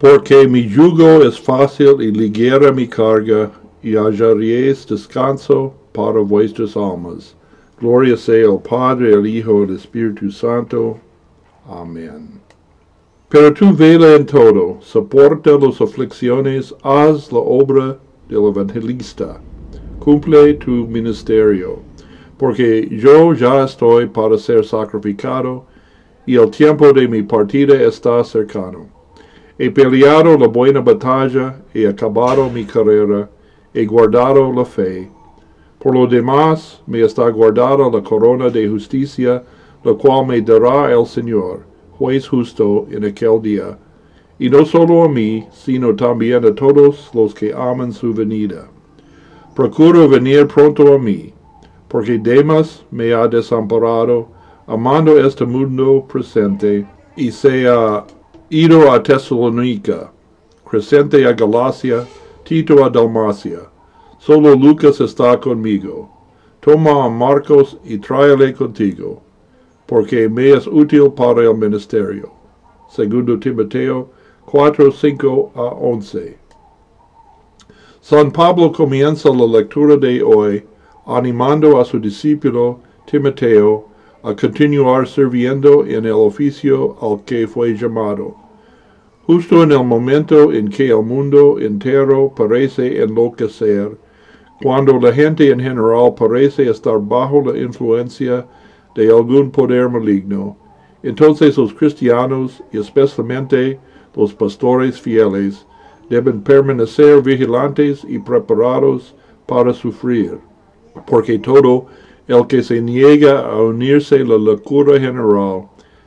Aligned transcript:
Porque 0.00 0.48
mi 0.48 0.66
yugo 0.66 1.22
es 1.22 1.38
fácil 1.38 2.00
y 2.00 2.10
ligera 2.10 2.72
mi 2.72 2.88
carga, 2.88 3.50
y 3.82 3.96
hallaréis 3.96 4.86
descanso 4.86 5.74
para 5.92 6.20
vuestras 6.20 6.74
almas. 6.74 7.36
Gloria 7.78 8.16
sea 8.16 8.48
al 8.48 8.62
Padre, 8.62 9.12
al 9.12 9.26
Hijo, 9.26 9.64
al 9.64 9.76
Espíritu 9.76 10.30
Santo. 10.30 10.98
Amén. 11.68 12.40
Pero 13.28 13.52
tú 13.52 13.74
vela 13.74 14.16
en 14.16 14.24
todo, 14.24 14.78
soporta 14.80 15.58
las 15.58 15.78
aflicciones, 15.82 16.74
haz 16.82 17.30
la 17.30 17.40
obra 17.40 17.98
del 18.30 18.46
evangelista, 18.46 19.38
cumple 19.98 20.54
tu 20.54 20.86
ministerio, 20.88 21.80
porque 22.38 22.88
yo 22.90 23.34
ya 23.34 23.64
estoy 23.64 24.06
para 24.06 24.38
ser 24.38 24.64
sacrificado, 24.64 25.66
y 26.24 26.36
el 26.36 26.50
tiempo 26.50 26.90
de 26.90 27.06
mi 27.06 27.22
partida 27.22 27.74
está 27.82 28.24
cercano. 28.24 28.99
He 29.62 29.70
peleado 29.70 30.38
la 30.38 30.46
buena 30.46 30.80
batalla, 30.80 31.54
he 31.74 31.86
acabado 31.86 32.48
mi 32.48 32.64
carrera, 32.64 33.28
he 33.74 33.84
guardado 33.84 34.50
la 34.50 34.64
fe. 34.64 35.10
Por 35.78 35.94
lo 35.94 36.06
demás, 36.06 36.80
me 36.86 37.02
está 37.02 37.28
guardada 37.28 37.90
la 37.90 38.02
corona 38.02 38.48
de 38.48 38.66
justicia, 38.66 39.42
la 39.84 39.92
cual 39.92 40.28
me 40.28 40.40
dará 40.40 40.90
el 40.90 41.04
Señor, 41.04 41.66
juez 41.98 42.26
justo, 42.26 42.86
en 42.90 43.04
aquel 43.04 43.42
día, 43.42 43.78
y 44.38 44.48
no 44.48 44.64
solo 44.64 45.04
a 45.04 45.10
mí, 45.10 45.46
sino 45.52 45.94
también 45.94 46.42
a 46.46 46.54
todos 46.54 47.10
los 47.12 47.34
que 47.34 47.52
aman 47.52 47.92
su 47.92 48.14
venida. 48.14 48.66
Procuro 49.54 50.08
venir 50.08 50.46
pronto 50.46 50.94
a 50.94 50.98
mí, 50.98 51.34
porque 51.86 52.16
Demas 52.16 52.82
me 52.90 53.12
ha 53.12 53.28
desamparado, 53.28 54.26
amando 54.66 55.18
este 55.18 55.44
mundo 55.44 56.06
presente, 56.10 56.86
y 57.14 57.30
se 57.30 57.68
ido 58.50 58.90
a 58.90 59.00
Tesalónica, 59.00 60.10
Crescente 60.64 61.24
a 61.24 61.32
Galacia, 61.32 62.04
Tito 62.44 62.84
a 62.84 62.90
Dalmacia. 62.90 63.60
Solo 64.18 64.56
Lucas 64.56 65.00
está 65.00 65.38
conmigo. 65.38 66.10
Toma 66.60 67.04
a 67.04 67.08
Marcos 67.08 67.78
y 67.84 67.96
tráele 67.98 68.52
contigo, 68.52 69.22
porque 69.86 70.28
me 70.28 70.50
es 70.50 70.66
útil 70.66 71.12
para 71.12 71.42
el 71.42 71.56
ministerio. 71.56 72.32
Segundo 72.88 73.38
Timoteo 73.38 74.10
4, 74.46 74.90
5 74.90 75.52
a 75.54 75.62
11. 75.62 76.36
San 78.00 78.32
Pablo 78.32 78.72
comienza 78.72 79.28
la 79.30 79.46
lectura 79.46 79.96
de 79.96 80.22
hoy 80.22 80.64
animando 81.06 81.80
a 81.80 81.84
su 81.84 82.00
discípulo 82.00 82.80
Timoteo 83.06 83.89
a 84.22 84.34
continuar 84.34 85.08
sirviendo 85.08 85.86
en 85.86 86.04
el 86.04 86.12
oficio 86.12 86.96
al 87.00 87.24
que 87.24 87.46
fue 87.46 87.74
llamado. 87.74 88.36
Justo 89.26 89.62
en 89.62 89.72
el 89.72 89.84
momento 89.84 90.52
en 90.52 90.68
que 90.68 90.88
el 90.88 91.02
mundo 91.02 91.58
entero 91.58 92.32
parece 92.34 93.02
enloquecer, 93.02 93.96
cuando 94.62 94.98
la 94.98 95.12
gente 95.12 95.50
en 95.50 95.60
general 95.60 96.14
parece 96.14 96.68
estar 96.68 96.98
bajo 97.00 97.40
la 97.40 97.58
influencia 97.58 98.46
de 98.94 99.08
algún 99.08 99.50
poder 99.50 99.88
maligno, 99.88 100.56
entonces 101.02 101.56
los 101.56 101.72
cristianos, 101.72 102.62
y 102.72 102.78
especialmente 102.78 103.78
los 104.14 104.34
pastores 104.34 105.00
fieles, 105.00 105.66
deben 106.10 106.42
permanecer 106.42 107.22
vigilantes 107.22 108.04
y 108.06 108.18
preparados 108.18 109.14
para 109.46 109.72
sufrir, 109.72 110.38
porque 111.06 111.38
todo 111.38 111.86
el 112.30 112.46
que 112.46 112.62
se 112.62 112.80
niega 112.80 113.40
a 113.40 113.60
unirse 113.60 114.14
a 114.14 114.24
la 114.24 114.38
locura 114.38 115.00
general 115.00 115.66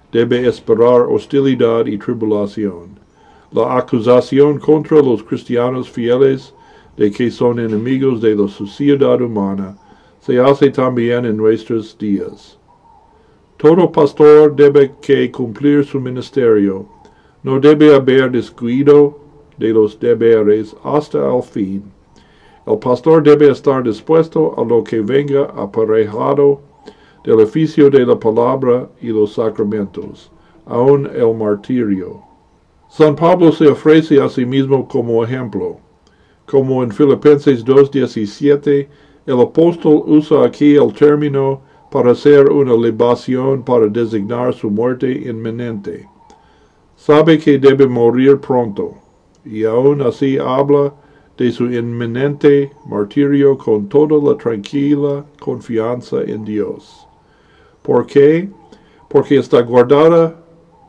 debe 0.09 0.47
esperar 0.47 1.02
hostilidad 1.09 1.85
y 1.85 1.97
tribulación. 1.97 2.97
La 3.52 3.77
acusación 3.77 4.57
contra 4.57 5.01
los 5.01 5.21
cristianos 5.21 5.89
fieles 5.89 6.53
de 6.95 7.11
que 7.11 7.29
son 7.29 7.59
enemigos 7.59 8.21
de 8.21 8.35
la 8.35 8.47
sociedad 8.47 9.19
humana 9.21 9.75
se 10.21 10.39
hace 10.39 10.69
también 10.69 11.25
en 11.25 11.35
nuestros 11.35 11.97
días. 11.97 12.57
Todo 13.57 13.91
pastor 13.91 14.55
debe 14.55 14.94
que 15.01 15.29
cumplir 15.29 15.84
su 15.84 16.00
ministerio, 16.00 16.85
no 17.44 17.59
debe 17.59 17.94
haber 17.94 18.31
descuido 18.31 19.19
de 19.57 19.73
los 19.73 20.00
deberes 20.00 20.73
hasta 20.85 21.17
el 21.35 21.44
fin. 21.44 21.84
El 22.66 22.79
pastor 22.79 23.22
debe 23.24 23.50
estar 23.50 23.84
dispuesto 23.84 24.53
a 24.57 24.63
lo 24.63 24.84
que 24.84 25.01
venga 25.01 25.46
aparejado 25.56 26.62
del 27.25 27.41
oficio 27.41 27.90
de 27.90 28.06
la 28.06 28.18
palabra 28.18 28.90
y 29.01 29.07
los 29.07 29.34
sacramentos, 29.34 30.31
aun 30.66 31.09
el 31.13 31.34
martirio. 31.35 32.22
San 32.90 33.16
Pablo 33.16 33.52
se 33.52 33.68
ofrece 33.68 34.22
a 34.22 34.29
sí 34.29 34.46
mismo 34.46 34.88
como 34.88 35.23
ejemplo. 35.23 35.78
Como 36.46 36.84
en 36.84 36.91
Filipenses 36.91 37.66
2.17, 37.66 38.88
el 39.25 39.41
apóstol 39.41 40.03
usa 40.06 40.46
aquí 40.46 40.75
el 40.75 40.94
término 40.94 41.62
para 41.91 42.12
hacer 42.12 42.50
una 42.50 42.75
libación 42.75 43.63
para 43.63 43.88
designar 43.88 44.53
su 44.53 44.69
muerte 44.69 45.12
inminente. 45.12 46.07
Sabe 46.96 47.38
que 47.38 47.57
debe 47.57 47.88
morir 47.88 48.40
pronto, 48.40 48.94
y 49.44 49.63
aún 49.66 50.02
así 50.02 50.38
habla 50.38 50.94
de 51.38 51.51
su 51.51 51.66
inminente 51.66 52.71
martirio 52.85 53.57
con 53.57 53.89
toda 53.89 54.17
la 54.17 54.38
tranquila 54.38 55.25
confianza 55.39 56.21
en 56.21 56.45
Dios. 56.45 57.07
¿Por 57.81 58.05
qué? 58.05 58.49
Porque 59.09 59.38
está 59.38 59.61
guardada 59.61 60.35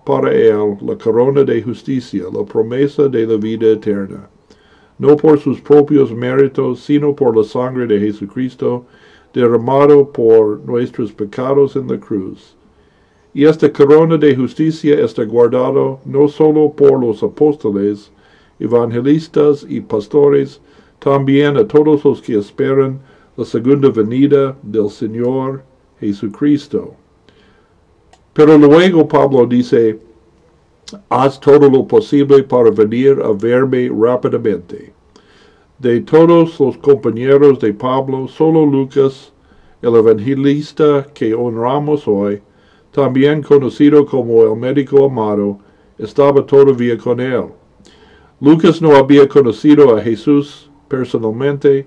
para 0.04 0.32
él 0.32 0.76
la 0.82 0.96
corona 0.96 1.44
de 1.44 1.62
justicia, 1.62 2.24
la 2.32 2.44
promesa 2.44 3.08
de 3.08 3.26
la 3.26 3.36
vida 3.36 3.68
eterna, 3.68 4.28
no 4.98 5.16
por 5.16 5.40
sus 5.40 5.60
propios 5.60 6.12
méritos, 6.12 6.80
sino 6.80 7.16
por 7.16 7.36
la 7.36 7.42
sangre 7.42 7.86
de 7.86 7.98
Jesucristo, 7.98 8.84
derramado 9.32 10.12
por 10.12 10.60
nuestros 10.60 11.10
pecados 11.12 11.74
en 11.74 11.88
la 11.88 11.98
cruz. 11.98 12.54
Y 13.32 13.46
esta 13.46 13.72
corona 13.72 14.16
de 14.16 14.36
justicia 14.36 15.00
está 15.00 15.24
guardada 15.24 15.98
no 16.04 16.28
solo 16.28 16.70
por 16.70 17.00
los 17.00 17.22
apóstoles, 17.22 18.12
evangelistas 18.58 19.66
y 19.68 19.80
pastores, 19.80 20.60
también 20.98 21.56
a 21.56 21.66
todos 21.66 22.04
los 22.04 22.22
que 22.22 22.38
esperan 22.38 23.00
la 23.36 23.44
segunda 23.44 23.90
venida 23.90 24.56
del 24.62 24.88
Señor 24.88 25.62
Jesucristo. 26.00 26.94
Pero 28.32 28.58
luego 28.58 29.06
Pablo 29.06 29.46
dice, 29.46 29.98
haz 31.08 31.40
todo 31.40 31.68
lo 31.68 31.86
posible 31.86 32.42
para 32.42 32.70
venir 32.70 33.20
a 33.22 33.32
verme 33.32 33.88
rápidamente. 33.88 34.92
De 35.78 36.00
todos 36.00 36.58
los 36.60 36.76
compañeros 36.78 37.58
de 37.58 37.72
Pablo, 37.72 38.28
solo 38.28 38.64
Lucas, 38.64 39.32
el 39.82 39.96
evangelista 39.96 41.06
que 41.12 41.34
honramos 41.34 42.08
hoy, 42.08 42.40
también 42.90 43.42
conocido 43.42 44.06
como 44.06 44.42
el 44.44 44.56
médico 44.56 45.04
amado, 45.04 45.58
estaba 45.98 46.44
todavía 46.46 46.96
con 46.96 47.20
él. 47.20 47.46
Lucas 48.44 48.82
no 48.82 48.94
había 48.94 49.26
conocido 49.26 49.96
a 49.96 50.02
Jesús 50.02 50.70
personalmente, 50.86 51.86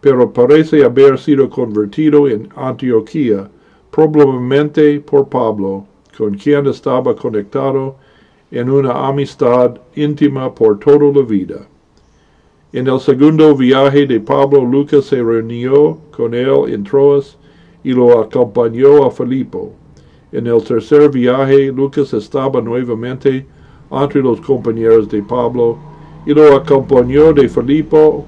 pero 0.00 0.32
parece 0.32 0.84
haber 0.84 1.18
sido 1.18 1.50
convertido 1.50 2.28
en 2.28 2.48
Antioquía, 2.54 3.50
probablemente 3.90 5.00
por 5.00 5.28
Pablo, 5.28 5.84
con 6.16 6.34
quien 6.34 6.68
estaba 6.68 7.16
conectado 7.16 7.96
en 8.52 8.70
una 8.70 9.08
amistad 9.08 9.80
íntima 9.96 10.54
por 10.54 10.78
toda 10.78 11.12
la 11.12 11.22
vida. 11.22 11.66
En 12.72 12.86
el 12.86 13.00
segundo 13.00 13.56
viaje 13.56 14.06
de 14.06 14.20
Pablo, 14.20 14.64
Lucas 14.64 15.06
se 15.06 15.20
reunió 15.20 15.98
con 16.16 16.34
él 16.34 16.68
en 16.68 16.84
Troas 16.84 17.36
y 17.82 17.92
lo 17.92 18.20
acompañó 18.20 19.04
a 19.06 19.10
Filipo. 19.10 19.72
En 20.30 20.46
el 20.46 20.62
tercer 20.62 21.10
viaje, 21.10 21.72
Lucas 21.72 22.14
estaba 22.14 22.60
nuevamente 22.60 23.44
entre 23.90 24.22
los 24.22 24.40
compañeros 24.40 25.08
de 25.08 25.20
Pablo 25.20 25.95
y 26.26 26.34
lo 26.34 26.56
acompañó 26.56 27.32
de 27.32 27.48
Filipo 27.48 28.26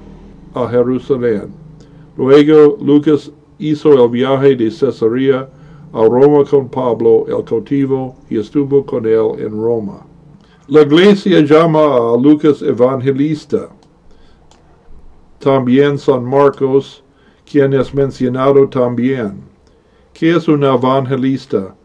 a 0.53 0.67
Jerusalén. 0.69 1.53
Luego, 2.17 2.77
Lucas 2.81 3.31
hizo 3.59 4.03
el 4.03 4.09
viaje 4.09 4.55
de 4.55 4.71
Cesarea 4.71 5.49
a 5.91 6.03
Roma 6.05 6.45
con 6.49 6.69
Pablo 6.69 7.25
el 7.27 7.43
cautivo 7.43 8.15
y 8.29 8.39
estuvo 8.39 8.85
con 8.85 9.05
él 9.05 9.31
en 9.37 9.51
Roma. 9.51 10.05
La 10.67 10.81
iglesia 10.81 11.41
llama 11.41 11.79
a 11.79 12.17
Lucas 12.17 12.61
evangelista. 12.61 13.69
También 15.39 15.97
San 15.97 16.23
Marcos, 16.23 17.03
quien 17.49 17.73
es 17.73 17.93
mencionado 17.93 18.67
también. 18.69 19.41
¿Qué 20.13 20.35
es 20.35 20.47
un 20.47 20.63
evangelista? 20.63 21.75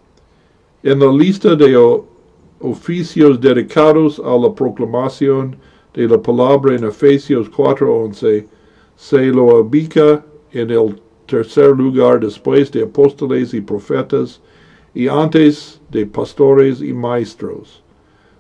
En 0.82 1.00
la 1.00 1.10
lista 1.10 1.56
de 1.56 1.76
oficios 2.60 3.40
dedicados 3.40 4.20
a 4.24 4.36
la 4.36 4.54
proclamación 4.54 5.56
de 5.94 6.08
la 6.08 6.20
palabra 6.20 6.74
en 6.74 6.84
Efesios 6.84 7.48
4:11, 7.50 8.46
se 8.96 9.26
lo 9.26 9.60
ubica 9.60 10.24
en 10.52 10.70
el 10.70 11.00
tercer 11.26 11.70
lugar 11.76 12.20
después 12.20 12.70
de 12.70 12.82
apóstoles 12.82 13.54
y 13.54 13.60
profetas 13.60 14.40
y 14.94 15.08
antes 15.08 15.80
de 15.90 16.06
pastores 16.06 16.80
y 16.80 16.92
maestros. 16.92 17.82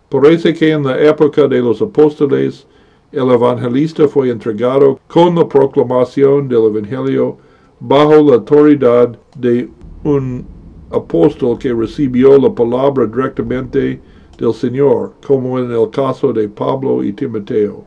Parece 0.08 0.52
que 0.54 0.70
en 0.70 0.84
la 0.84 1.00
época 1.00 1.48
de 1.48 1.60
los 1.60 1.80
apóstoles, 1.80 2.66
el 3.10 3.30
evangelista 3.30 4.06
fue 4.06 4.30
entregado 4.30 4.98
con 5.08 5.34
la 5.36 5.48
proclamación 5.48 6.48
del 6.48 6.66
evangelio 6.66 7.36
bajo 7.80 8.22
la 8.22 8.34
autoridad 8.34 9.18
de 9.36 9.68
un 10.04 10.44
apóstol 10.90 11.58
que 11.58 11.72
recibió 11.72 12.38
la 12.38 12.52
palabra 12.54 13.06
directamente 13.06 14.00
del 14.38 14.54
Señor, 14.54 15.14
como 15.26 15.58
en 15.58 15.70
el 15.70 15.90
caso 15.90 16.32
de 16.32 16.48
Pablo 16.48 17.02
y 17.02 17.12
Timoteo. 17.12 17.84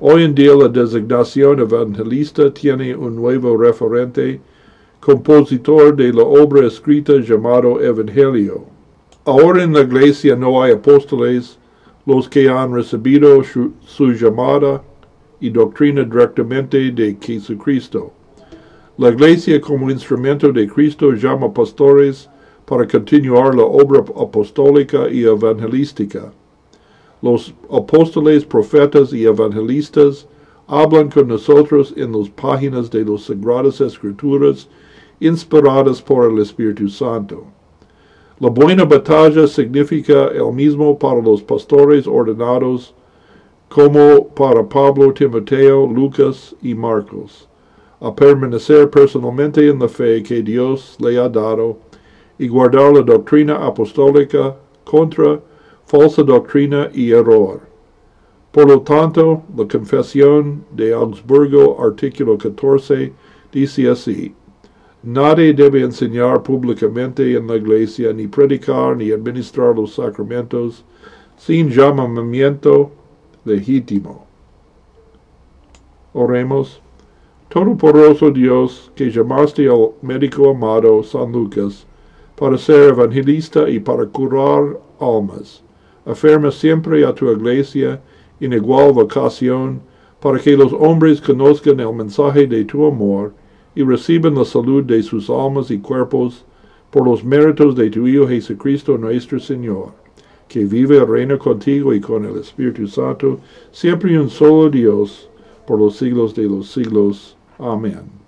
Hoy 0.00 0.24
en 0.24 0.34
día 0.34 0.54
la 0.54 0.68
designación 0.68 1.60
evangelista 1.60 2.52
tiene 2.52 2.94
un 2.94 3.14
nuevo 3.14 3.56
referente, 3.56 4.40
compositor 5.00 5.94
de 5.94 6.12
la 6.12 6.22
obra 6.22 6.66
escrita 6.66 7.14
llamado 7.18 7.80
Evangelio. 7.80 8.64
Ahora 9.24 9.62
en 9.62 9.72
la 9.72 9.82
iglesia 9.82 10.34
no 10.34 10.62
hay 10.62 10.72
apóstoles, 10.72 11.58
los 12.04 12.28
que 12.28 12.48
han 12.48 12.74
recibido 12.74 13.42
su, 13.44 14.12
llamada 14.12 14.82
y 15.40 15.50
doctrina 15.50 16.02
directamente 16.02 16.90
de 16.90 17.16
Jesucristo. 17.20 18.12
La 18.98 19.10
iglesia 19.10 19.60
como 19.60 19.90
instrumento 19.90 20.52
de 20.52 20.68
Cristo 20.68 21.12
llama 21.12 21.52
pastores 21.52 22.28
para 22.66 22.86
continuar 22.86 23.54
la 23.54 23.64
obra 23.64 24.00
apostólica 24.00 25.08
y 25.10 25.24
evangelística. 25.24 26.32
Los 27.20 27.54
apóstoles, 27.70 28.44
profetas 28.44 29.12
y 29.12 29.24
evangelistas 29.24 30.26
hablan 30.66 31.10
con 31.10 31.28
nosotros 31.28 31.92
en 31.96 32.12
las 32.12 32.28
páginas 32.30 32.90
de 32.90 33.04
las 33.04 33.22
Sagradas 33.22 33.80
Escrituras 33.80 34.68
inspiradas 35.20 36.02
por 36.02 36.30
el 36.30 36.40
Espíritu 36.40 36.88
Santo. 36.88 37.44
La 38.40 38.48
buena 38.48 38.84
batalla 38.84 39.46
significa 39.46 40.28
el 40.28 40.52
mismo 40.52 40.98
para 40.98 41.20
los 41.22 41.42
pastores 41.42 42.08
ordenados 42.08 42.92
como 43.68 44.26
para 44.28 44.68
Pablo, 44.68 45.12
Timoteo, 45.12 45.86
Lucas 45.86 46.54
y 46.60 46.74
Marcos, 46.74 47.48
a 48.00 48.12
permanecer 48.12 48.90
personalmente 48.90 49.68
en 49.68 49.78
la 49.78 49.88
fe 49.88 50.22
que 50.22 50.42
Dios 50.42 50.96
le 50.98 51.18
ha 51.18 51.28
dado 51.28 51.78
y 52.42 52.48
guardar 52.48 52.92
la 52.92 53.02
doctrina 53.02 53.54
apostólica 53.54 54.56
contra 54.82 55.40
falsa 55.86 56.24
doctrina 56.24 56.90
y 56.92 57.12
error. 57.12 57.60
Por 58.50 58.66
lo 58.66 58.80
tanto, 58.80 59.44
la 59.56 59.68
confesión 59.68 60.64
de 60.72 60.92
Augsburgo, 60.92 61.80
artículo 61.80 62.36
14, 62.36 63.12
dice 63.52 63.88
así, 63.88 64.34
Nadie 65.04 65.52
debe 65.52 65.82
enseñar 65.82 66.42
públicamente 66.42 67.36
en 67.36 67.46
la 67.46 67.54
iglesia, 67.56 68.12
ni 68.12 68.26
predicar, 68.26 68.96
ni 68.96 69.12
administrar 69.12 69.76
los 69.76 69.94
sacramentos, 69.94 70.84
sin 71.36 71.70
llamamiento 71.70 72.90
legítimo. 73.44 74.26
Oremos. 76.12 76.80
Todopoderoso 77.50 78.32
Dios, 78.32 78.90
que 78.96 79.10
llamaste 79.10 79.68
al 79.68 79.92
médico 80.02 80.50
amado 80.50 81.02
San 81.02 81.30
Lucas, 81.30 81.86
para 82.42 82.58
ser 82.58 82.88
evangelista 82.88 83.70
y 83.70 83.78
para 83.78 84.04
curar 84.04 84.76
almas. 84.98 85.62
Afirma 86.04 86.50
siempre 86.50 87.06
a 87.06 87.14
tu 87.14 87.30
iglesia 87.30 88.00
en 88.40 88.52
igual 88.52 88.92
vocación, 88.92 89.80
para 90.18 90.40
que 90.40 90.56
los 90.56 90.72
hombres 90.72 91.20
conozcan 91.20 91.78
el 91.78 91.92
mensaje 91.92 92.48
de 92.48 92.64
tu 92.64 92.84
amor 92.84 93.32
y 93.76 93.84
reciban 93.84 94.34
la 94.34 94.44
salud 94.44 94.82
de 94.82 95.04
sus 95.04 95.30
almas 95.30 95.70
y 95.70 95.78
cuerpos 95.78 96.44
por 96.90 97.06
los 97.06 97.22
méritos 97.22 97.76
de 97.76 97.88
tu 97.88 98.08
Hijo 98.08 98.26
Jesucristo 98.26 98.98
nuestro 98.98 99.38
Señor, 99.38 99.92
que 100.48 100.64
vive 100.64 100.96
y 100.96 101.04
reina 101.04 101.38
contigo 101.38 101.94
y 101.94 102.00
con 102.00 102.24
el 102.24 102.40
Espíritu 102.40 102.88
Santo, 102.88 103.38
siempre 103.70 104.18
un 104.18 104.28
solo 104.28 104.68
Dios, 104.68 105.30
por 105.64 105.78
los 105.78 105.94
siglos 105.94 106.34
de 106.34 106.48
los 106.48 106.68
siglos. 106.72 107.36
Amén. 107.60 108.21